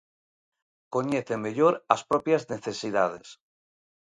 [0.93, 3.27] Coñecen mellor as propias necesidades.